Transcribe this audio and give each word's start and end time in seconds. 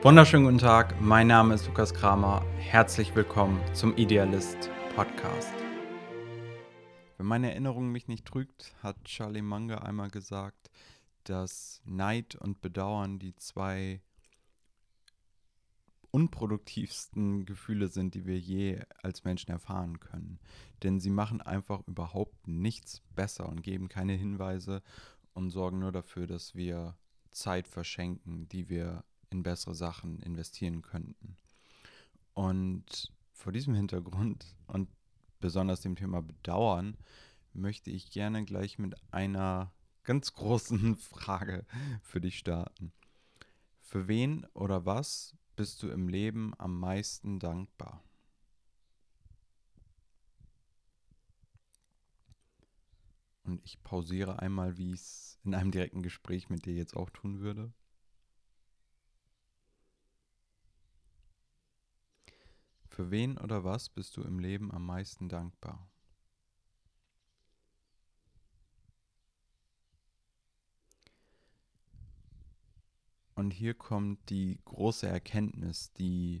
Wunderschönen 0.00 0.44
guten 0.44 0.58
Tag, 0.58 1.00
mein 1.00 1.26
Name 1.26 1.54
ist 1.54 1.66
Lukas 1.66 1.92
Kramer. 1.92 2.46
Herzlich 2.56 3.16
willkommen 3.16 3.60
zum 3.74 3.96
Idealist 3.96 4.70
Podcast. 4.94 5.52
Wenn 7.16 7.26
meine 7.26 7.50
Erinnerung 7.50 7.90
mich 7.90 8.06
nicht 8.06 8.24
trügt, 8.24 8.76
hat 8.80 9.02
Charlie 9.02 9.42
Munger 9.42 9.84
einmal 9.84 10.08
gesagt, 10.08 10.70
dass 11.24 11.82
Neid 11.84 12.36
und 12.36 12.60
Bedauern 12.60 13.18
die 13.18 13.34
zwei 13.34 14.00
unproduktivsten 16.12 17.44
Gefühle 17.44 17.88
sind, 17.88 18.14
die 18.14 18.24
wir 18.24 18.38
je 18.38 18.80
als 19.02 19.24
Menschen 19.24 19.50
erfahren 19.50 19.98
können. 19.98 20.38
Denn 20.84 21.00
sie 21.00 21.10
machen 21.10 21.42
einfach 21.42 21.80
überhaupt 21.88 22.46
nichts 22.46 23.02
besser 23.16 23.48
und 23.48 23.64
geben 23.64 23.88
keine 23.88 24.12
Hinweise 24.12 24.80
und 25.34 25.50
sorgen 25.50 25.80
nur 25.80 25.90
dafür, 25.90 26.28
dass 26.28 26.54
wir 26.54 26.96
Zeit 27.32 27.66
verschenken, 27.66 28.48
die 28.48 28.68
wir 28.68 29.02
in 29.30 29.42
bessere 29.42 29.74
Sachen 29.74 30.18
investieren 30.20 30.82
könnten. 30.82 31.36
Und 32.34 33.12
vor 33.32 33.52
diesem 33.52 33.74
Hintergrund 33.74 34.56
und 34.66 34.88
besonders 35.40 35.80
dem 35.80 35.96
Thema 35.96 36.22
Bedauern 36.22 36.96
möchte 37.52 37.90
ich 37.90 38.10
gerne 38.10 38.44
gleich 38.44 38.78
mit 38.78 38.94
einer 39.12 39.72
ganz 40.04 40.32
großen 40.32 40.96
Frage 40.98 41.66
für 42.02 42.20
dich 42.20 42.38
starten. 42.38 42.92
Für 43.80 44.08
wen 44.08 44.44
oder 44.54 44.84
was 44.86 45.36
bist 45.56 45.82
du 45.82 45.88
im 45.88 46.08
Leben 46.08 46.52
am 46.58 46.78
meisten 46.78 47.38
dankbar? 47.38 48.02
Und 53.44 53.64
ich 53.64 53.82
pausiere 53.82 54.40
einmal, 54.40 54.76
wie 54.76 54.92
ich 54.92 55.00
es 55.00 55.38
in 55.42 55.54
einem 55.54 55.70
direkten 55.70 56.02
Gespräch 56.02 56.50
mit 56.50 56.66
dir 56.66 56.74
jetzt 56.74 56.94
auch 56.94 57.08
tun 57.08 57.40
würde. 57.40 57.72
Für 62.98 63.12
wen 63.12 63.38
oder 63.38 63.62
was 63.62 63.88
bist 63.90 64.16
du 64.16 64.22
im 64.22 64.40
Leben 64.40 64.72
am 64.72 64.84
meisten 64.84 65.28
dankbar? 65.28 65.88
Und 73.36 73.52
hier 73.52 73.74
kommt 73.74 74.28
die 74.30 74.58
große 74.64 75.06
Erkenntnis, 75.06 75.92
die 75.92 76.40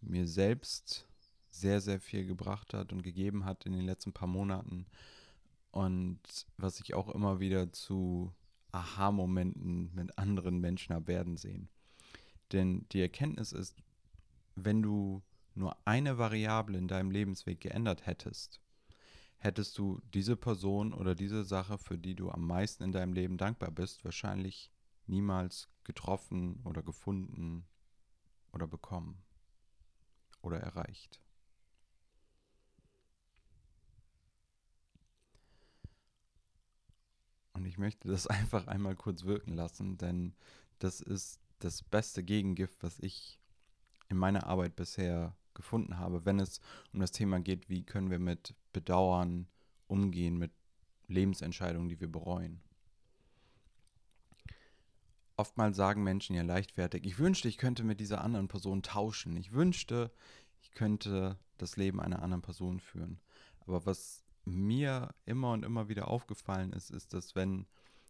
mir 0.00 0.28
selbst 0.28 1.08
sehr, 1.50 1.80
sehr 1.80 1.98
viel 1.98 2.26
gebracht 2.26 2.74
hat 2.74 2.92
und 2.92 3.02
gegeben 3.02 3.44
hat 3.44 3.66
in 3.66 3.72
den 3.72 3.84
letzten 3.84 4.12
paar 4.12 4.28
Monaten 4.28 4.86
und 5.72 6.20
was 6.58 6.78
ich 6.78 6.94
auch 6.94 7.08
immer 7.08 7.40
wieder 7.40 7.72
zu 7.72 8.32
Aha-Momenten 8.70 9.92
mit 9.96 10.16
anderen 10.16 10.60
Menschen 10.60 10.94
habe 10.94 11.08
werden 11.08 11.36
sehen. 11.36 11.68
Denn 12.52 12.86
die 12.92 13.00
Erkenntnis 13.00 13.50
ist, 13.50 13.74
wenn 14.54 14.80
du 14.80 15.24
nur 15.58 15.76
eine 15.84 16.18
Variable 16.18 16.78
in 16.78 16.88
deinem 16.88 17.10
Lebensweg 17.10 17.60
geändert 17.60 18.06
hättest, 18.06 18.60
hättest 19.38 19.76
du 19.78 20.00
diese 20.14 20.36
Person 20.36 20.92
oder 20.92 21.14
diese 21.14 21.44
Sache, 21.44 21.78
für 21.78 21.98
die 21.98 22.14
du 22.14 22.30
am 22.30 22.46
meisten 22.46 22.84
in 22.84 22.92
deinem 22.92 23.12
Leben 23.12 23.36
dankbar 23.36 23.70
bist, 23.70 24.04
wahrscheinlich 24.04 24.72
niemals 25.06 25.68
getroffen 25.84 26.60
oder 26.64 26.82
gefunden 26.82 27.66
oder 28.52 28.66
bekommen 28.66 29.22
oder 30.42 30.58
erreicht. 30.58 31.20
Und 37.52 37.66
ich 37.66 37.78
möchte 37.78 38.08
das 38.08 38.26
einfach 38.28 38.66
einmal 38.66 38.96
kurz 38.96 39.24
wirken 39.24 39.54
lassen, 39.54 39.98
denn 39.98 40.34
das 40.78 41.00
ist 41.00 41.40
das 41.58 41.82
beste 41.82 42.22
Gegengift, 42.22 42.82
was 42.82 42.98
ich 43.00 43.40
in 44.08 44.16
meiner 44.16 44.46
Arbeit 44.46 44.76
bisher 44.76 45.36
gefunden 45.58 45.98
habe, 45.98 46.24
wenn 46.24 46.40
es 46.40 46.62
um 46.94 47.00
das 47.00 47.12
Thema 47.12 47.40
geht, 47.40 47.68
wie 47.68 47.82
können 47.82 48.10
wir 48.10 48.18
mit 48.18 48.54
Bedauern 48.72 49.46
umgehen, 49.88 50.38
mit 50.38 50.52
Lebensentscheidungen, 51.08 51.90
die 51.90 52.00
wir 52.00 52.10
bereuen. 52.10 52.60
Oftmals 55.36 55.76
sagen 55.76 56.02
Menschen 56.02 56.34
ja 56.34 56.42
leichtfertig, 56.42 57.04
ich 57.04 57.18
wünschte, 57.18 57.48
ich 57.48 57.58
könnte 57.58 57.84
mit 57.84 58.00
dieser 58.00 58.22
anderen 58.22 58.48
Person 58.48 58.82
tauschen. 58.82 59.36
Ich 59.36 59.52
wünschte, 59.52 60.10
ich 60.62 60.72
könnte 60.72 61.38
das 61.58 61.76
Leben 61.76 62.00
einer 62.00 62.22
anderen 62.22 62.42
Person 62.42 62.80
führen. 62.80 63.20
Aber 63.60 63.84
was 63.84 64.24
mir 64.44 65.14
immer 65.26 65.52
und 65.52 65.64
immer 65.64 65.88
wieder 65.88 66.08
aufgefallen 66.08 66.72
ist, 66.72 66.90
ist, 66.90 67.12
dass 67.12 67.36
wenn 67.36 67.66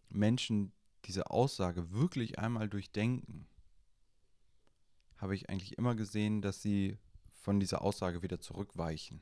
Menschen 0.09 0.71
diese 1.05 1.29
Aussage 1.29 1.91
wirklich 1.91 2.39
einmal 2.39 2.69
durchdenken, 2.69 3.47
habe 5.17 5.35
ich 5.35 5.49
eigentlich 5.49 5.77
immer 5.77 5.95
gesehen, 5.95 6.41
dass 6.41 6.61
sie 6.61 6.97
von 7.39 7.59
dieser 7.59 7.81
Aussage 7.81 8.21
wieder 8.21 8.39
zurückweichen, 8.39 9.21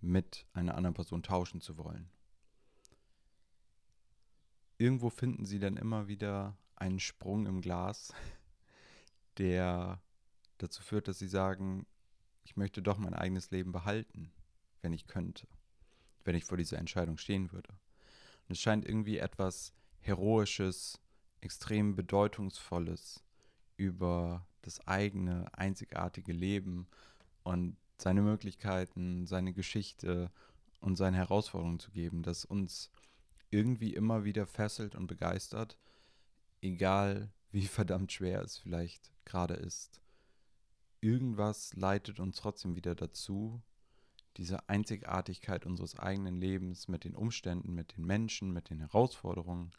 mit 0.00 0.46
einer 0.52 0.74
anderen 0.76 0.94
Person 0.94 1.22
tauschen 1.22 1.60
zu 1.60 1.78
wollen. 1.78 2.10
Irgendwo 4.76 5.10
finden 5.10 5.44
sie 5.44 5.58
dann 5.58 5.76
immer 5.76 6.06
wieder 6.06 6.56
einen 6.76 7.00
Sprung 7.00 7.46
im 7.46 7.60
Glas, 7.60 8.12
der 9.38 10.00
dazu 10.58 10.82
führt, 10.82 11.08
dass 11.08 11.18
sie 11.18 11.28
sagen, 11.28 11.86
ich 12.44 12.56
möchte 12.56 12.82
doch 12.82 12.98
mein 12.98 13.14
eigenes 13.14 13.50
Leben 13.50 13.72
behalten, 13.72 14.30
wenn 14.82 14.92
ich 14.92 15.06
könnte, 15.06 15.48
wenn 16.24 16.36
ich 16.36 16.44
vor 16.44 16.56
dieser 16.56 16.78
Entscheidung 16.78 17.18
stehen 17.18 17.52
würde. 17.52 17.70
Und 18.48 18.52
es 18.52 18.60
scheint 18.60 18.84
irgendwie 18.84 19.18
etwas 19.18 19.72
Heroisches, 20.00 21.00
extrem 21.40 21.94
Bedeutungsvolles 21.94 23.22
über 23.76 24.46
das 24.62 24.86
eigene, 24.86 25.46
einzigartige 25.52 26.32
Leben 26.32 26.88
und 27.48 27.78
seine 27.96 28.20
Möglichkeiten, 28.20 29.26
seine 29.26 29.54
Geschichte 29.54 30.30
und 30.80 30.96
seine 30.96 31.16
Herausforderungen 31.16 31.80
zu 31.80 31.90
geben, 31.90 32.22
das 32.22 32.44
uns 32.44 32.90
irgendwie 33.50 33.94
immer 33.94 34.24
wieder 34.24 34.46
fesselt 34.46 34.94
und 34.94 35.06
begeistert, 35.06 35.78
egal 36.60 37.30
wie 37.50 37.66
verdammt 37.66 38.12
schwer 38.12 38.42
es 38.42 38.58
vielleicht 38.58 39.10
gerade 39.24 39.54
ist. 39.54 40.02
Irgendwas 41.00 41.74
leitet 41.74 42.20
uns 42.20 42.36
trotzdem 42.36 42.76
wieder 42.76 42.94
dazu, 42.94 43.62
diese 44.36 44.68
Einzigartigkeit 44.68 45.64
unseres 45.64 45.98
eigenen 45.98 46.36
Lebens 46.36 46.86
mit 46.86 47.04
den 47.04 47.16
Umständen, 47.16 47.74
mit 47.74 47.96
den 47.96 48.04
Menschen, 48.04 48.52
mit 48.52 48.68
den 48.68 48.80
Herausforderungen 48.80 49.72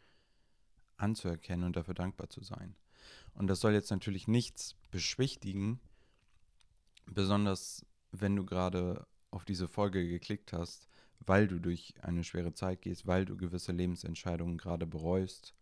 anzuerkennen 0.98 1.66
und 1.66 1.76
dafür 1.76 1.94
dankbar 1.94 2.30
zu 2.30 2.42
sein. 2.44 2.76
Und 3.36 3.48
das 3.48 3.60
soll 3.60 3.74
jetzt 3.74 3.92
natürlich 3.92 4.28
nichts 4.28 4.76
beschwichtigen, 4.92 5.80
besonders 7.14 7.86
wenn 8.12 8.36
du 8.36 8.46
gerade 8.46 9.06
auf 9.32 9.46
diese 9.46 9.68
Folge 9.68 10.08
geklickt 10.08 10.54
hast, 10.54 10.88
weil 11.20 11.48
du 11.48 11.60
durch 11.60 11.94
eine 12.02 12.24
schwere 12.24 12.54
Zeit 12.54 12.82
gehst, 12.82 13.06
weil 13.06 13.26
du 13.26 13.38
gewisse 13.38 13.72
Lebensentscheidungen 13.72 14.58
gerade 14.58 14.88
bereust. 14.88 15.54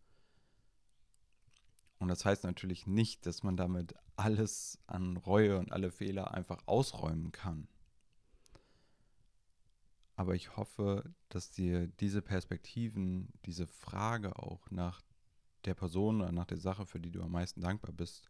Und 1.99 2.09
das 2.09 2.25
heißt 2.25 2.43
natürlich 2.43 2.85
nicht, 2.85 3.25
dass 3.25 3.43
man 3.43 3.57
damit 3.57 3.95
alles 4.15 4.79
an 4.87 5.17
Reue 5.17 5.57
und 5.57 5.71
alle 5.71 5.91
Fehler 5.91 6.33
einfach 6.33 6.61
ausräumen 6.67 7.31
kann. 7.31 7.67
Aber 10.15 10.35
ich 10.35 10.57
hoffe, 10.57 11.13
dass 11.29 11.51
dir 11.51 11.87
diese 11.87 12.21
Perspektiven, 12.21 13.31
diese 13.45 13.67
Frage 13.67 14.37
auch 14.39 14.71
nach 14.71 15.01
der 15.65 15.75
Person 15.75 16.21
oder 16.21 16.31
nach 16.31 16.45
der 16.45 16.57
Sache, 16.57 16.85
für 16.85 16.99
die 16.99 17.11
du 17.11 17.21
am 17.21 17.31
meisten 17.31 17.61
dankbar 17.61 17.93
bist, 17.93 18.29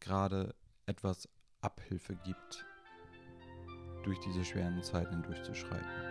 gerade 0.00 0.54
etwas 0.86 1.28
Abhilfe 1.62 2.16
gibt, 2.24 2.66
durch 4.02 4.18
diese 4.20 4.44
schweren 4.44 4.82
Zeiten 4.82 5.22
hindurchzuschreiten. 5.22 6.09